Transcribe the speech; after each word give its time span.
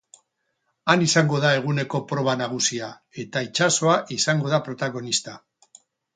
Han 0.93 1.03
izango 1.07 1.41
da 1.43 1.51
eguneko 1.57 2.01
proba 2.13 2.33
nagusia, 2.39 2.89
eta 3.25 3.45
itsasoa 3.49 4.01
izango 4.19 4.53
da 4.57 4.63
protagonista. 4.71 5.39